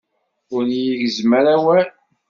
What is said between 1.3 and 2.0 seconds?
ara awal.